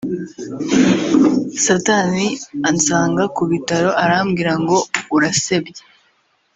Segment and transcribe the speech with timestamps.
[1.65, 2.27] Satani
[2.69, 4.77] ansanga ku bitaro arambwira ngo
[5.15, 5.81] urasebye